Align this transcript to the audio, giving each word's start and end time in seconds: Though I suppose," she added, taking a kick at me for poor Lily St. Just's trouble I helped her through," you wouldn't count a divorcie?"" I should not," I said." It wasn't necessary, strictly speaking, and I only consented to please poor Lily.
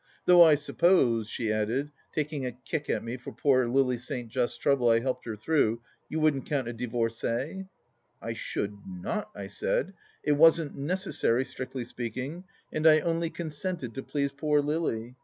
Though 0.25 0.41
I 0.41 0.55
suppose," 0.55 1.29
she 1.29 1.51
added, 1.53 1.91
taking 2.11 2.43
a 2.43 2.53
kick 2.53 2.89
at 2.89 3.03
me 3.03 3.17
for 3.17 3.31
poor 3.31 3.67
Lily 3.67 3.97
St. 3.97 4.29
Just's 4.29 4.57
trouble 4.57 4.89
I 4.89 4.99
helped 4.99 5.25
her 5.25 5.35
through," 5.35 5.83
you 6.09 6.19
wouldn't 6.19 6.47
count 6.47 6.67
a 6.67 6.73
divorcie?"" 6.73 7.67
I 8.29 8.33
should 8.33 8.79
not," 8.87 9.29
I 9.35 9.45
said." 9.45 9.93
It 10.23 10.31
wasn't 10.31 10.75
necessary, 10.75 11.45
strictly 11.45 11.85
speaking, 11.85 12.45
and 12.73 12.87
I 12.87 13.01
only 13.01 13.29
consented 13.29 13.93
to 13.93 14.01
please 14.01 14.31
poor 14.31 14.59
Lily. 14.59 15.17